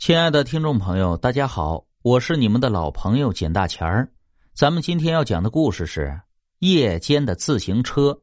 [0.00, 4.10] 亲爱的听众朋友，大家好，我是你们的老朋友简大钱儿。
[4.54, 6.18] 咱们今天要讲的故事是
[6.60, 8.18] 夜间的自行车。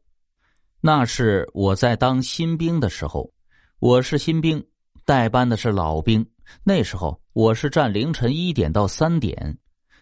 [0.82, 3.32] 那是我在当新兵的时候，
[3.78, 4.66] 我是新兵，
[5.06, 6.28] 带班的是老兵。
[6.64, 9.56] 那时候我是站凌晨一点到三点，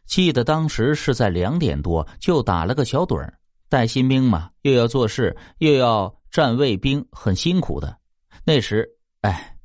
[0.05, 3.37] 记得当时是在两点多就打了个小盹儿。
[3.67, 7.97] 带新兵嘛，又要做事，又要站卫兵，很辛苦的。
[8.45, 8.89] 那时，
[9.19, 9.57] 哎，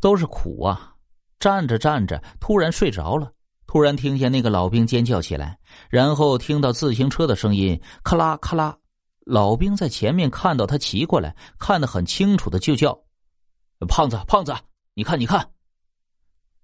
[0.00, 0.94] 都是苦啊。
[1.40, 3.32] 站着站着，突然睡着了。
[3.66, 8.76] 突然听见那个老兵尖叫起来，然后听到自行车的声音，咔啦咔啦。
[9.24, 13.00] 老兵在前面看到他骑过来，看得很清楚的就叫
[13.88, 14.52] ：“胖子，胖子，
[14.94, 15.48] 你看，你看，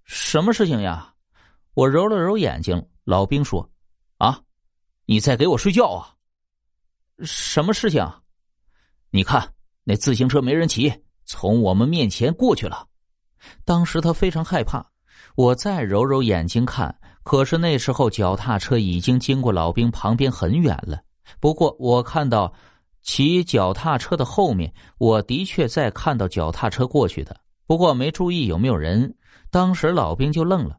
[0.04, 1.14] 什么事情呀？”
[1.74, 3.70] 我揉了揉眼睛，老兵说
[4.18, 4.40] ：“啊，
[5.04, 6.12] 你在给我睡觉啊？
[7.22, 8.04] 什么事情？
[9.10, 10.92] 你看那自行车没人骑，
[11.24, 12.84] 从我们面前过去了。”
[13.64, 14.84] 当时他非常害怕，
[15.34, 20.98] 我再揉揉眼睛看，可是那时候脚踏车已经经过老兵旁边很远了。
[21.40, 22.52] 不过我看到
[23.02, 29.14] 骑脚踏车的后面，我的确在看到脚踏车过去的，不过没注意有没有人。
[29.50, 30.76] 当时老兵就愣了。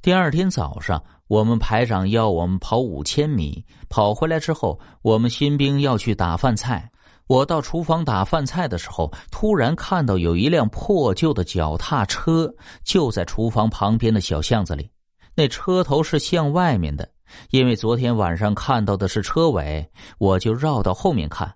[0.00, 6.90] 第二天早上，我们排长要我们跑五千米，跑回来之后，我们新兵要去打饭菜。
[7.26, 14.90] 我到厨房打饭菜的时候，突然看到有一辆破旧的脚踏车就在厨房旁边的小巷子里。
[15.34, 17.08] 那车头是向外面的，
[17.50, 21.52] 因为昨天晚上看到的是车尾，我就绕到后面看，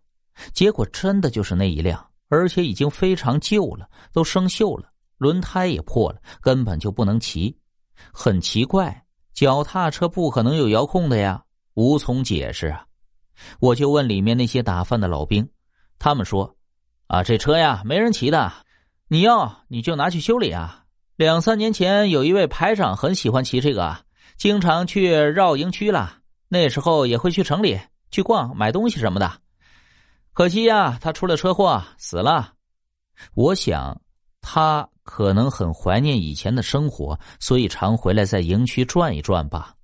[0.53, 7.57] 结果真的就是那一辆，而且已经非常旧了，都生锈了，轮胎也破了，根本就不能骑。
[8.13, 11.43] 很奇怪，脚踏车不可能有遥控的呀，
[11.75, 12.85] 无从解释啊！
[13.61, 15.49] 我就问里面那些打饭的老兵。
[15.99, 16.57] 他们说
[17.09, 18.53] ：“啊，这车呀，没人骑的，
[19.09, 20.85] 你要你就拿去修理啊。
[21.17, 23.97] 两三年前有一位排长很喜欢骑这个，
[24.37, 26.19] 经常去绕营区了。
[26.49, 27.79] 那时候也会去城里
[28.11, 29.31] 去逛、买东西什么的。
[30.33, 32.53] 可惜呀，他出了车祸死了。
[33.35, 34.01] 我想
[34.41, 39.75] 他可能很怀念以前的生活，所以常回来在营区转一转吧。”